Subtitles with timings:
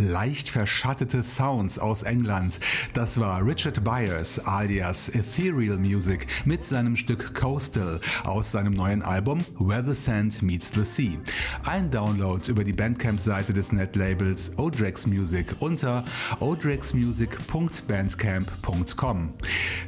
[0.00, 2.58] Leicht verschattete Sounds aus England.
[2.94, 9.44] Das war Richard Byers alias Ethereal Music mit seinem Stück Coastal aus seinem neuen Album
[9.58, 11.18] Where the Sand Meets the Sea.
[11.64, 16.04] Ein Download über die Bandcamp-Seite des Netlabels Odrex Music unter
[16.40, 19.34] odrexmusic.bandcamp.com.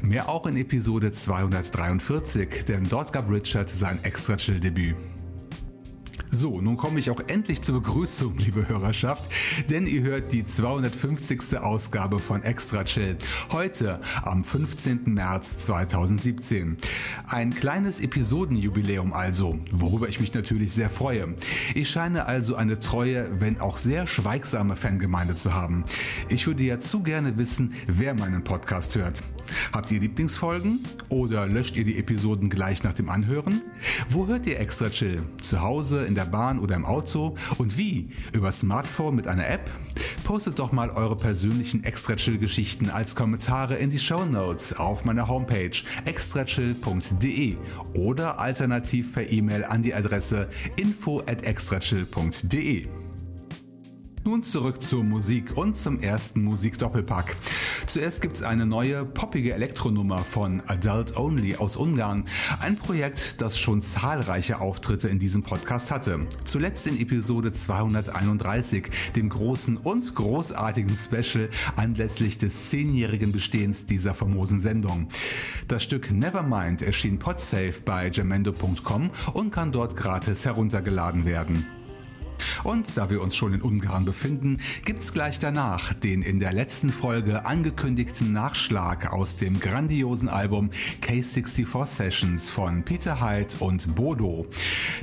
[0.02, 4.96] Mehr auch in Episode 243, denn dort gab Richard sein Extra Chill Debüt.
[6.42, 9.30] So, nun komme ich auch endlich zur Begrüßung, liebe Hörerschaft,
[9.70, 11.58] denn ihr hört die 250.
[11.58, 13.16] Ausgabe von Extra Chill.
[13.52, 15.02] Heute am 15.
[15.04, 16.78] März 2017.
[17.28, 21.36] Ein kleines Episodenjubiläum also, worüber ich mich natürlich sehr freue.
[21.76, 25.84] Ich scheine also eine treue, wenn auch sehr schweigsame Fangemeinde zu haben.
[26.28, 29.22] Ich würde ja zu gerne wissen, wer meinen Podcast hört.
[29.72, 30.80] Habt ihr Lieblingsfolgen?
[31.08, 33.62] Oder löscht ihr die Episoden gleich nach dem Anhören?
[34.08, 35.22] Wo hört ihr Extra Chill?
[35.40, 37.36] Zu Hause, in der Bahn oder im Auto?
[37.58, 38.10] Und wie?
[38.32, 39.70] Über Smartphone mit einer App?
[40.24, 45.04] Postet doch mal eure persönlichen Extra Chill Geschichten als Kommentare in die Show Notes auf
[45.04, 45.72] meiner Homepage
[46.04, 47.56] extrachill.de
[47.94, 53.01] oder alternativ per E-Mail an die Adresse info at extrachill.de.
[54.24, 57.36] Nun zurück zur Musik und zum ersten Musikdoppelpack.
[57.86, 62.26] Zuerst gibt es eine neue poppige Elektronummer von Adult Only aus Ungarn.
[62.60, 66.20] Ein Projekt, das schon zahlreiche Auftritte in diesem Podcast hatte.
[66.44, 74.60] Zuletzt in Episode 231, dem großen und großartigen Special anlässlich des zehnjährigen Bestehens dieser famosen
[74.60, 75.08] Sendung.
[75.66, 81.66] Das Stück Nevermind erschien podsafe bei jamendo.com und kann dort gratis heruntergeladen werden.
[82.64, 86.92] Und da wir uns schon in Ungarn befinden, gibt's gleich danach den in der letzten
[86.92, 90.70] Folge angekündigten Nachschlag aus dem grandiosen Album
[91.02, 94.46] K64 Sessions von Peter Hyde und Bodo.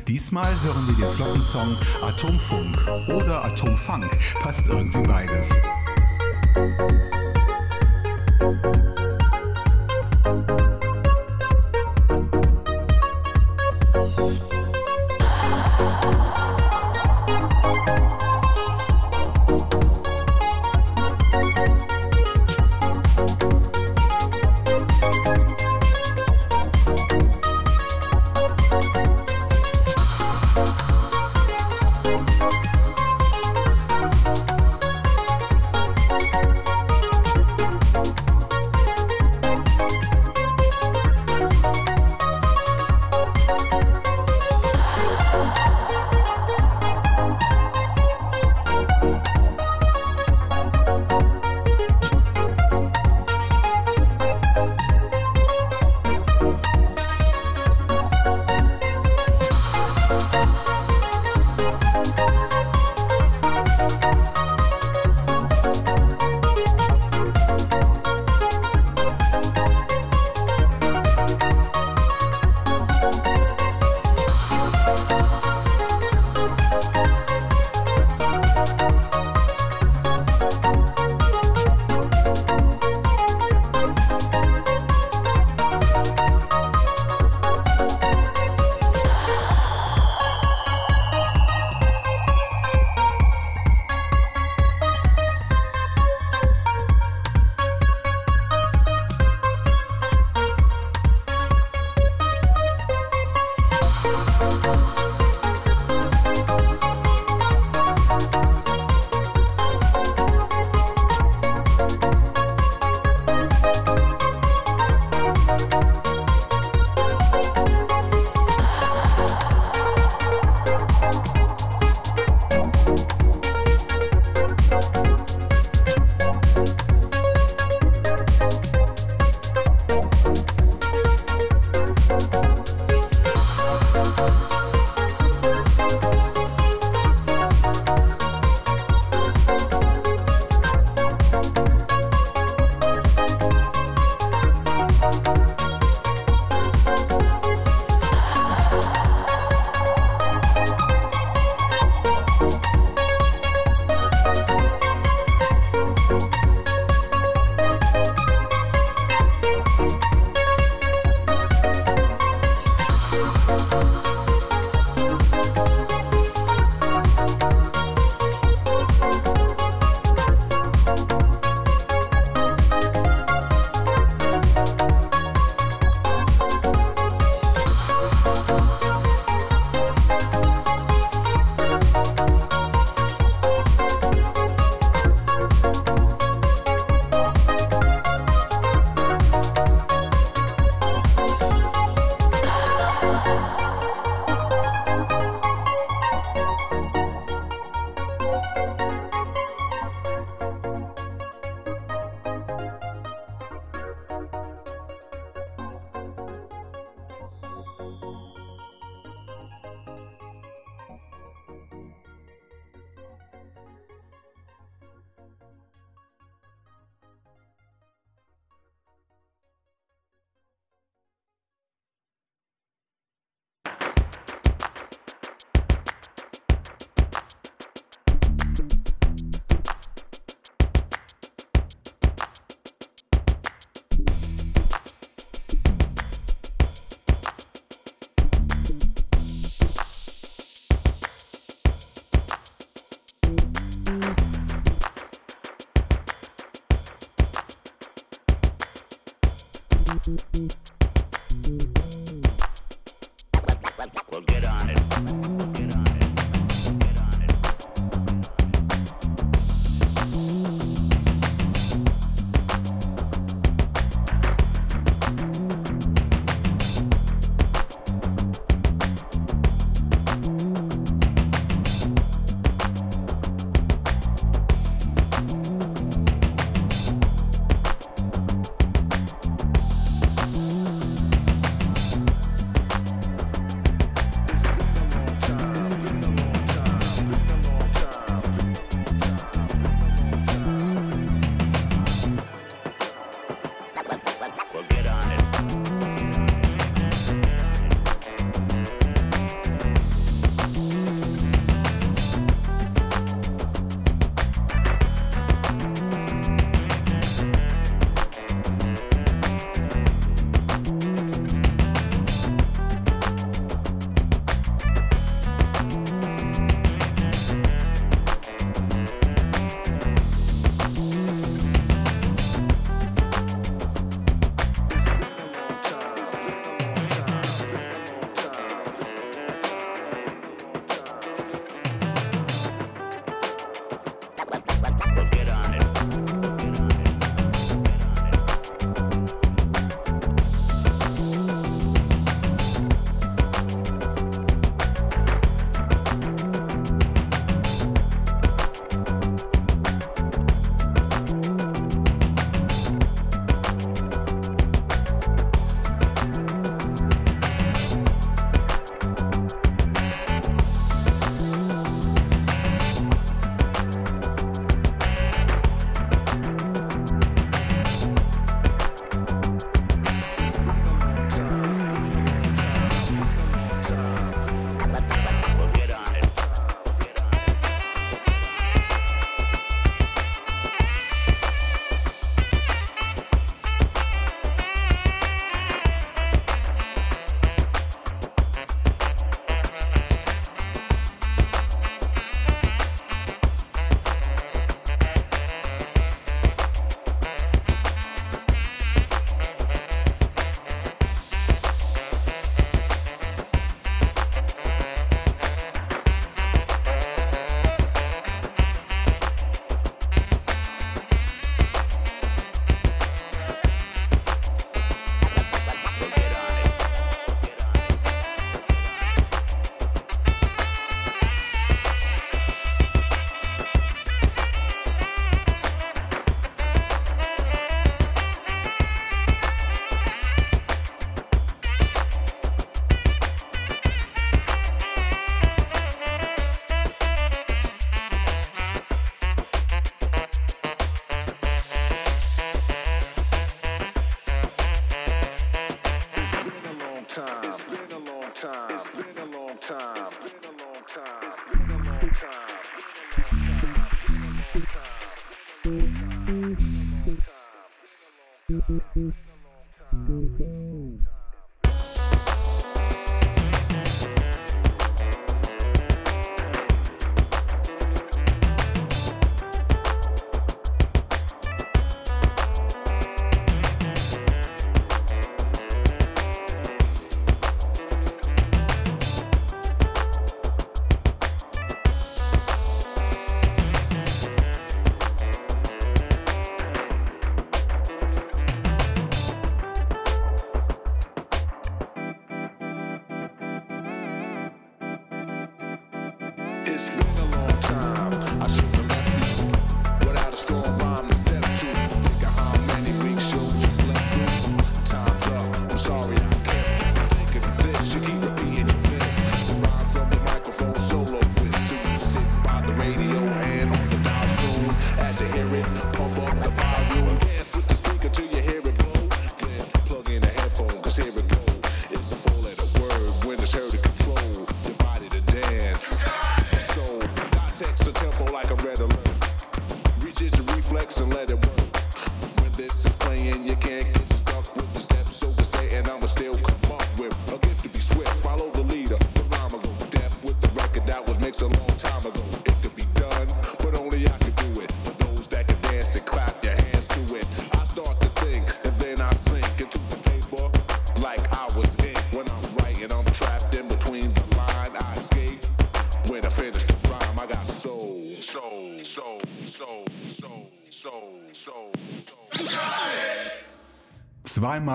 [0.07, 2.77] Diesmal hören wir den flotten Song Atomfunk
[3.09, 4.09] oder Atomfunk,
[4.41, 5.53] passt irgendwie beides.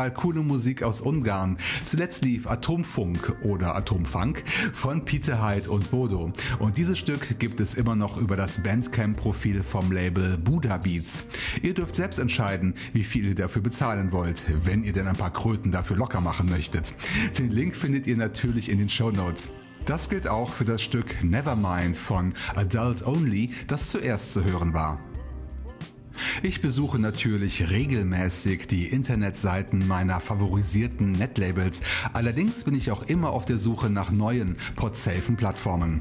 [0.05, 1.57] Zweimal coole Musik aus Ungarn.
[1.87, 4.43] Zuletzt lief Atomfunk oder Atomfunk
[4.75, 6.31] von Peter Hyde und Bodo.
[6.59, 11.27] Und dieses Stück gibt es immer noch über das Bandcamp-Profil vom Label Buddha Beats.
[11.63, 15.33] Ihr dürft selbst entscheiden, wie viel ihr dafür bezahlen wollt, wenn ihr denn ein paar
[15.33, 16.93] Kröten dafür locker machen möchtet.
[17.39, 19.55] Den Link findet ihr natürlich in den Show Notes.
[19.87, 24.99] Das gilt auch für das Stück Nevermind von Adult Only, das zuerst zu hören war.
[26.43, 31.83] Ich besuche natürlich regelmäßig die Internetseiten meiner favorisierten Netlabels.
[32.13, 36.01] Allerdings bin ich auch immer auf der Suche nach neuen podsafen Plattformen.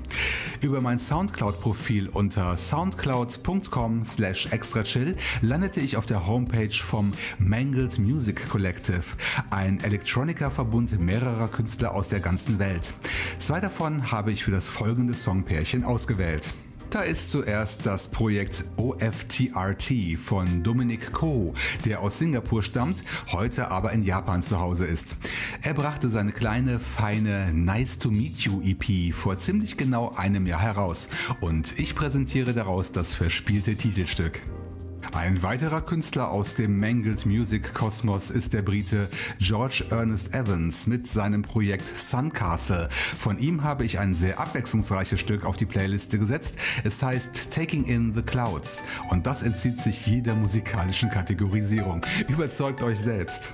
[0.62, 8.49] Über mein Soundcloud-Profil unter soundcloud.com slash extrachill landete ich auf der Homepage vom Mangled Music
[8.49, 9.04] Collective,
[9.49, 12.93] ein Electronica-Verbund mehrerer Künstler aus der ganzen Welt.
[13.39, 16.54] Zwei davon habe ich für das folgende Songpärchen ausgewählt.
[16.93, 23.93] Da ist zuerst das Projekt OFTRT von Dominic Ko, der aus Singapur stammt, heute aber
[23.93, 25.15] in Japan zu Hause ist.
[25.63, 30.62] Er brachte seine kleine, feine Nice to Meet You EP vor ziemlich genau einem Jahr
[30.62, 31.10] heraus
[31.41, 34.41] und ich präsentiere daraus das verspielte Titelstück.
[35.11, 41.07] Ein weiterer Künstler aus dem Mangled Music Kosmos ist der Brite George Ernest Evans mit
[41.07, 42.87] seinem Projekt Suncastle.
[42.91, 46.55] Von ihm habe ich ein sehr abwechslungsreiches Stück auf die Playliste gesetzt.
[46.83, 52.05] Es heißt Taking in the Clouds und das entzieht sich jeder musikalischen Kategorisierung.
[52.27, 53.53] Überzeugt euch selbst.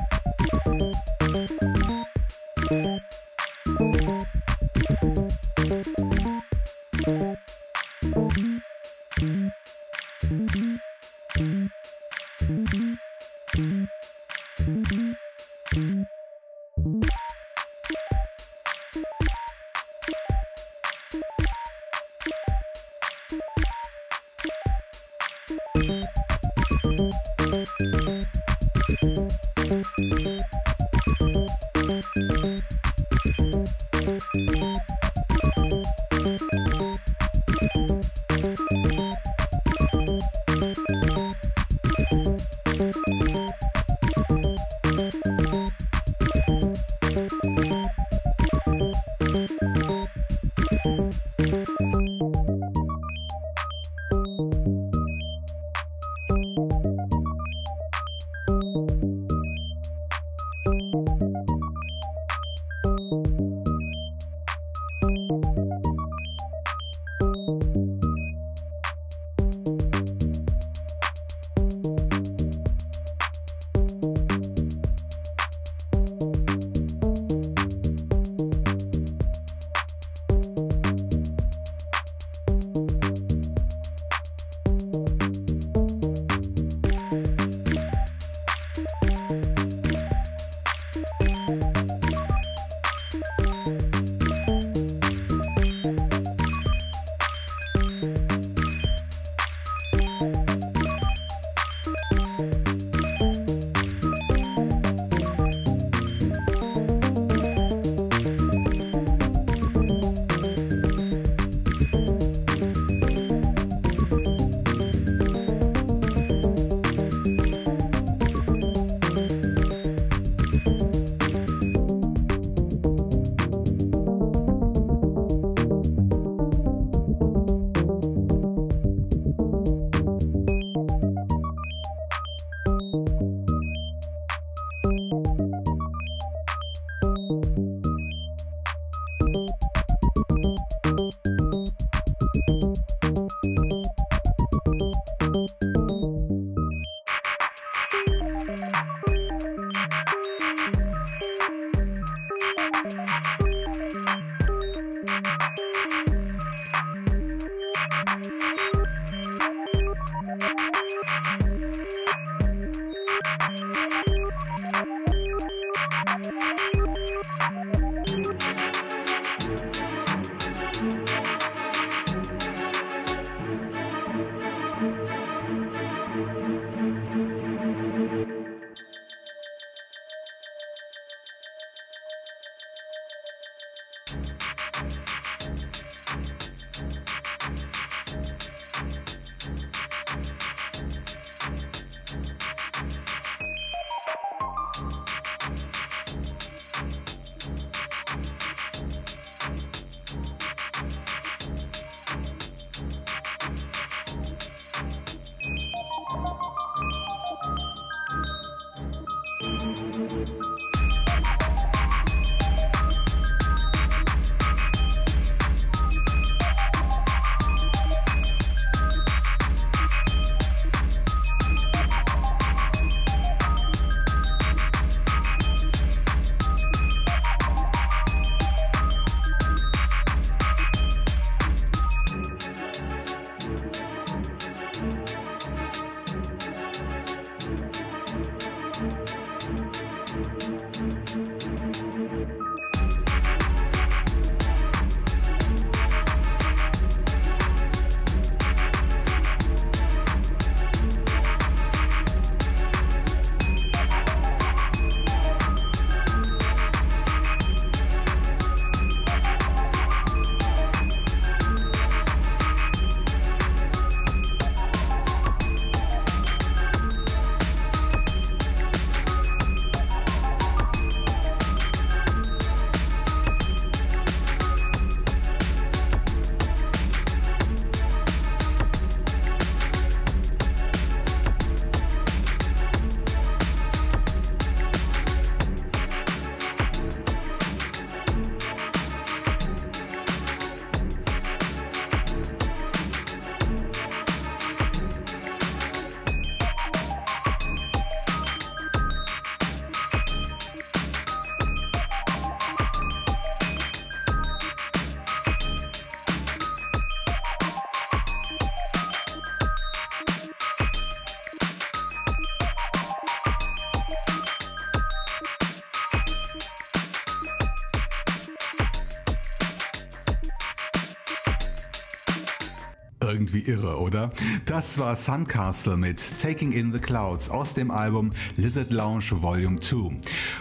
[323.51, 324.11] irre, oder?
[324.45, 329.91] Das war Suncastle mit Taking in the Clouds aus dem Album Lizard Lounge Volume 2.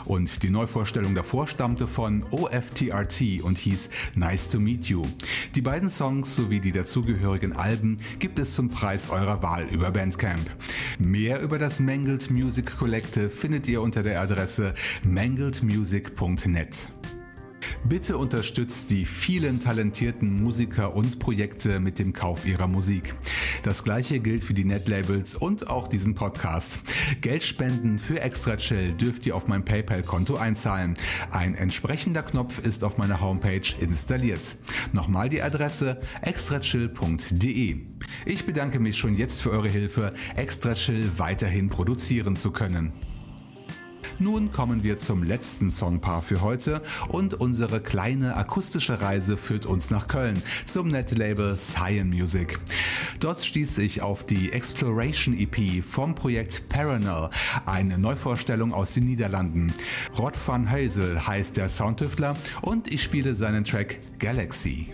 [0.05, 5.05] Und die Neuvorstellung davor stammte von OFTRT und hieß Nice to Meet You.
[5.57, 10.49] Die beiden Songs sowie die dazugehörigen Alben gibt es zum Preis eurer Wahl über Bandcamp.
[10.99, 17.00] Mehr über das Mangled Music Collective findet ihr unter der Adresse mangledmusic.net.
[17.85, 23.15] Bitte unterstützt die vielen talentierten Musiker und Projekte mit dem Kauf ihrer Musik.
[23.63, 26.81] Das gleiche gilt für die Netlabels und auch diesen Podcast.
[27.21, 30.95] Geldspenden für Extra Chill dürft ihr auf mein PayPal-Konto einzahlen.
[31.31, 34.57] Ein entsprechender Knopf ist auf meiner Homepage installiert.
[34.93, 37.77] Nochmal die Adresse extrachill.de.
[38.27, 42.93] Ich bedanke mich schon jetzt für eure Hilfe, Extra Chill weiterhin produzieren zu können.
[44.21, 49.91] Nun kommen wir zum letzten Songpaar für heute und unsere kleine akustische Reise führt uns
[49.91, 52.59] nach Köln zum Netlabel Cyan Music.
[53.19, 57.31] Dort stieß ich auf die Exploration EP vom Projekt Paranel,
[57.65, 59.73] eine Neuvorstellung aus den Niederlanden.
[60.19, 64.89] Rod van Heusel heißt der Soundtüftler und ich spiele seinen Track Galaxy.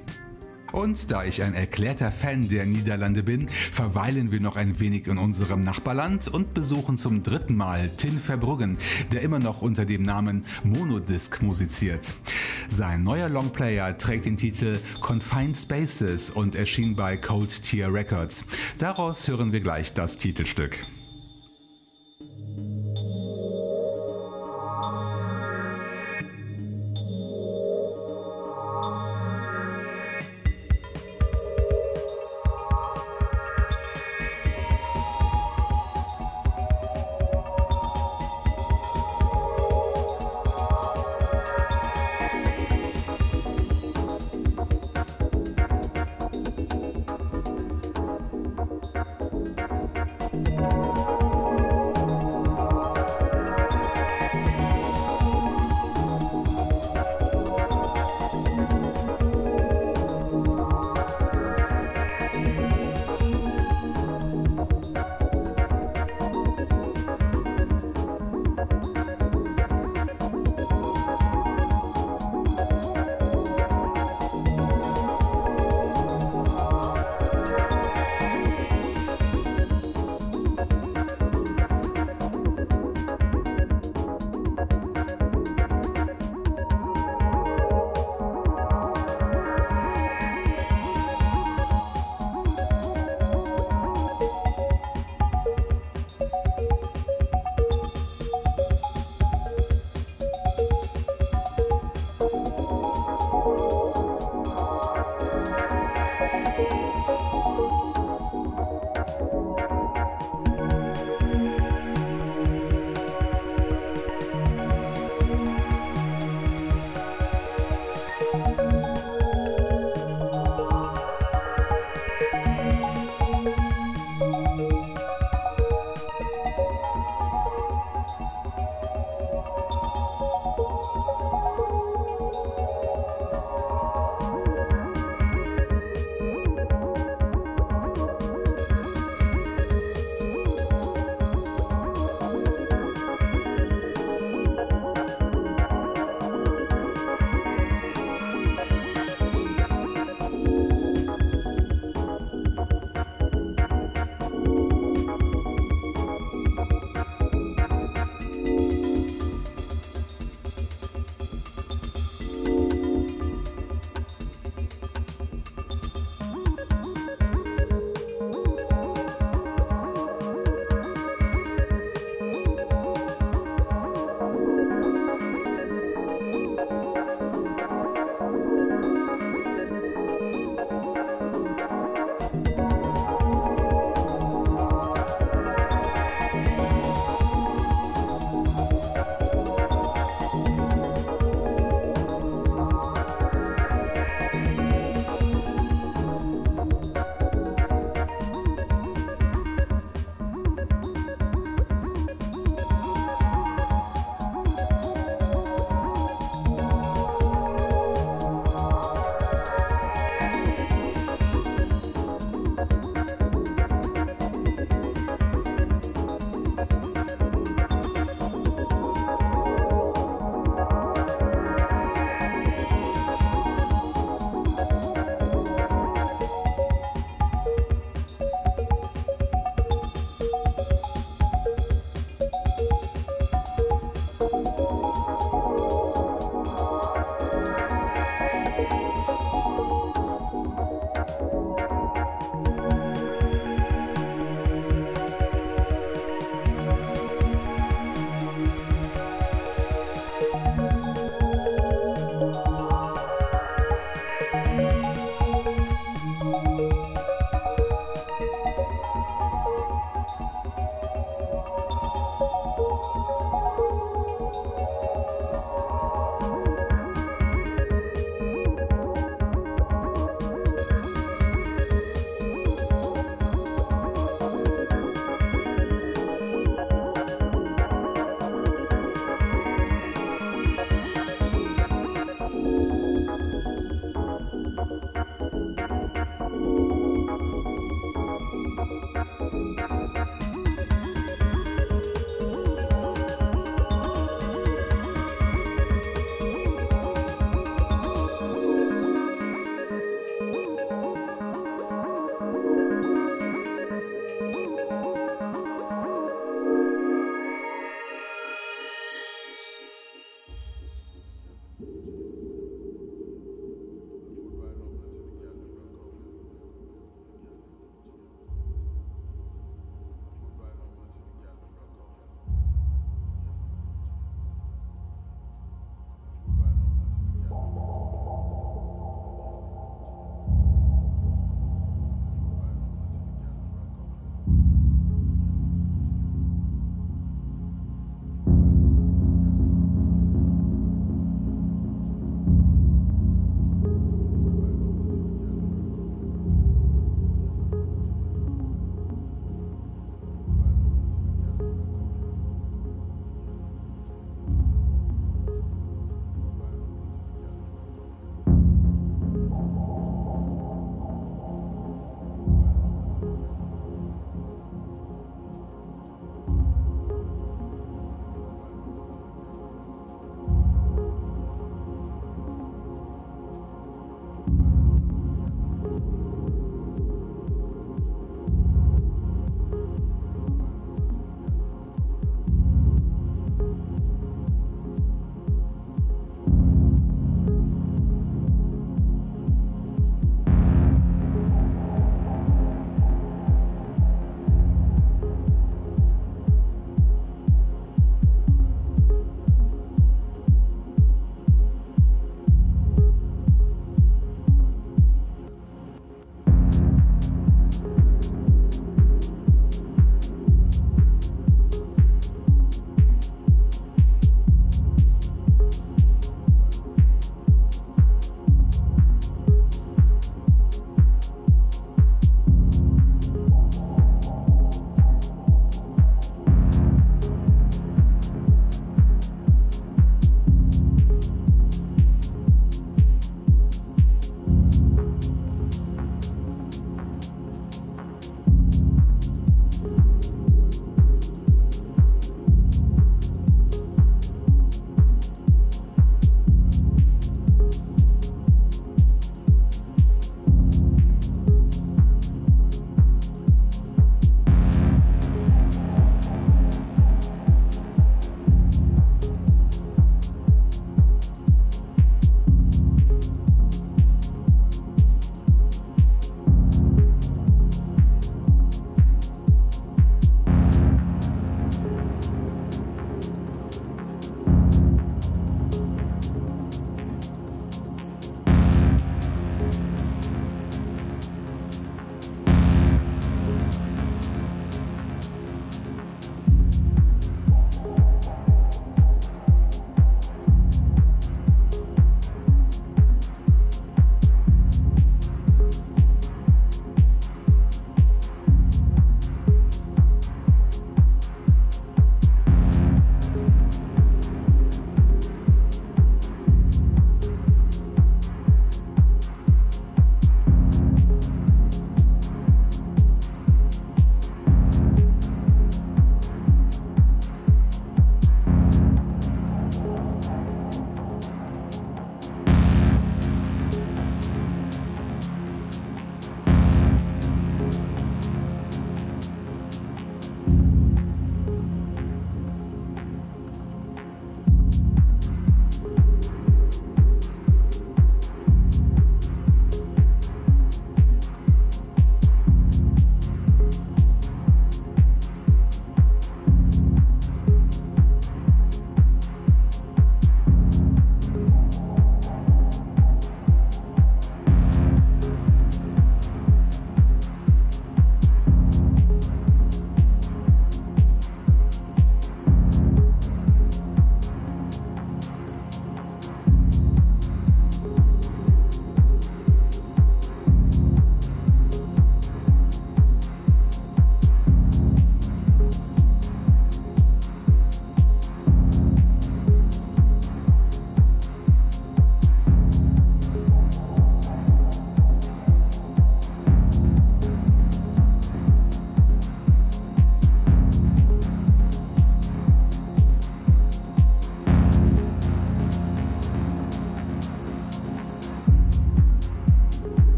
[0.77, 5.17] Und da ich ein erklärter Fan der Niederlande bin, verweilen wir noch ein wenig in
[5.17, 8.77] unserem Nachbarland und besuchen zum dritten Mal Tin Verbruggen,
[9.11, 12.15] der immer noch unter dem Namen Monodisc musiziert.
[12.69, 18.45] Sein neuer Longplayer trägt den Titel Confined Spaces und erschien bei Cold Tier Records.
[18.77, 20.79] Daraus hören wir gleich das Titelstück.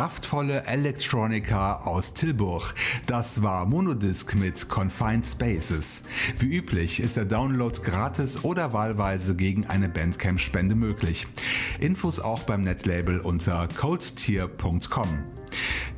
[0.00, 2.74] Kraftvolle Electronica aus Tilburg.
[3.04, 6.04] Das war Monodisc mit Confined Spaces.
[6.38, 11.26] Wie üblich ist der Download gratis oder wahlweise gegen eine Bandcamp-Spende möglich.
[11.80, 15.18] Infos auch beim Netlabel unter coldtier.com.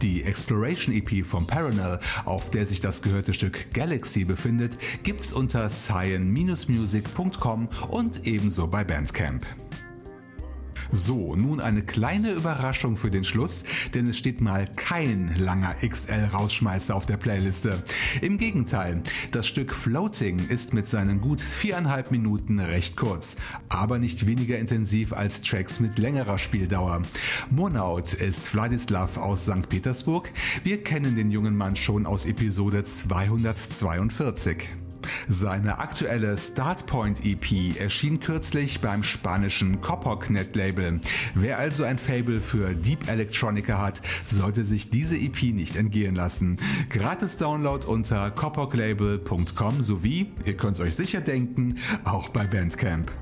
[0.00, 5.68] Die Exploration EP von Paranel, auf der sich das gehörte Stück Galaxy befindet, gibt's unter
[5.68, 9.46] cyan-music.com und ebenso bei Bandcamp.
[10.94, 13.64] So, nun eine kleine Überraschung für den Schluss,
[13.94, 17.82] denn es steht mal kein langer XL-Rausschmeißer auf der Playliste.
[18.20, 23.36] Im Gegenteil, das Stück Floating ist mit seinen gut viereinhalb Minuten recht kurz,
[23.70, 27.00] aber nicht weniger intensiv als Tracks mit längerer Spieldauer.
[27.48, 29.70] Monaut ist Vladislav aus St.
[29.70, 30.30] Petersburg.
[30.62, 34.81] Wir kennen den jungen Mann schon aus Episode 242.
[35.28, 41.00] Seine aktuelle Startpoint EP erschien kürzlich beim spanischen Copperknet Label.
[41.34, 46.58] Wer also ein Fable für Deep Electronica hat, sollte sich diese EP nicht entgehen lassen.
[46.90, 53.12] Gratis Download unter copperklabel.com sowie, ihr könnt es euch sicher denken, auch bei Bandcamp.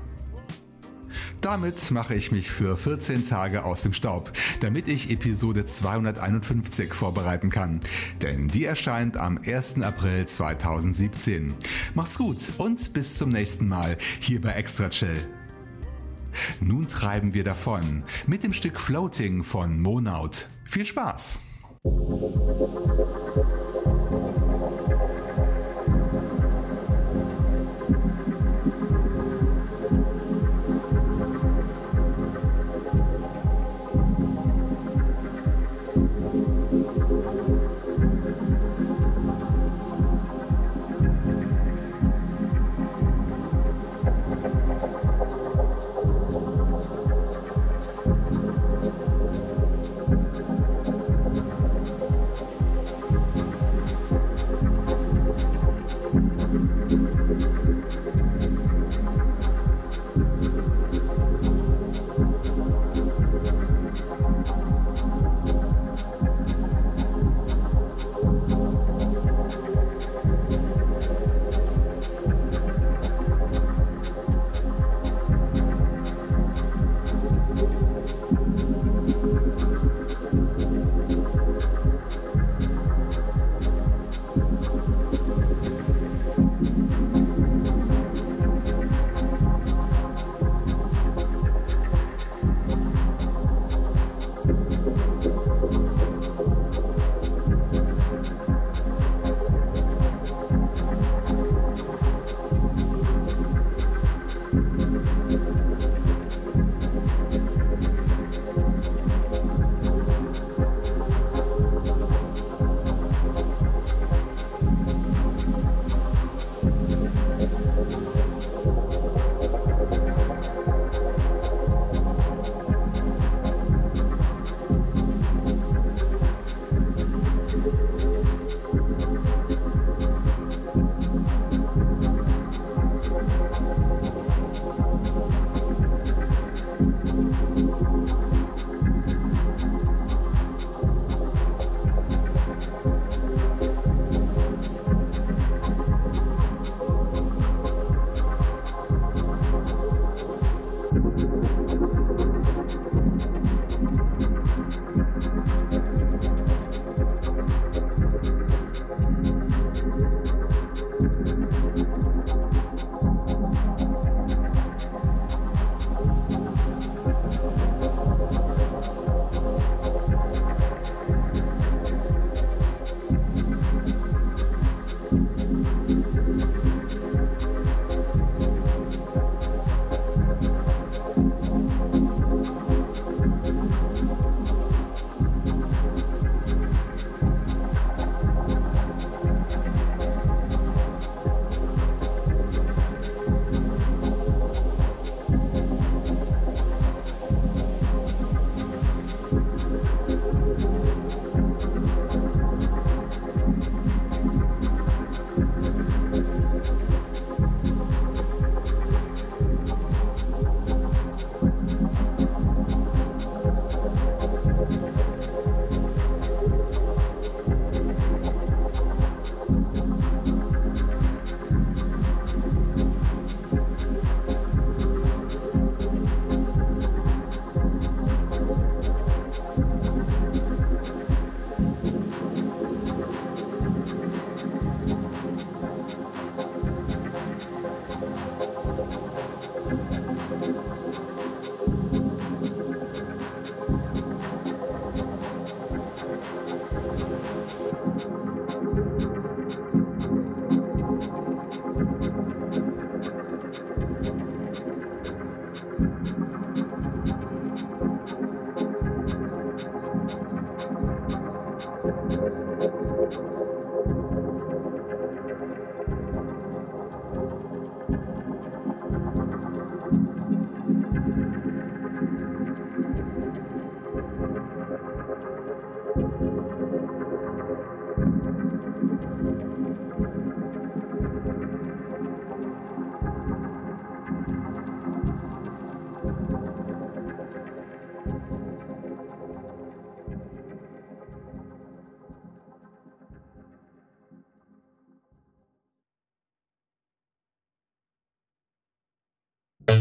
[1.41, 7.49] Damit mache ich mich für 14 Tage aus dem Staub, damit ich Episode 251 vorbereiten
[7.49, 7.79] kann.
[8.21, 9.81] Denn die erscheint am 1.
[9.81, 11.53] April 2017.
[11.93, 15.17] Macht's gut und bis zum nächsten Mal hier bei Extra Chill.
[16.59, 20.47] Nun treiben wir davon mit dem Stück Floating von Monaut.
[20.65, 21.41] Viel Spaß!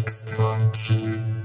[0.00, 1.39] Extra chill.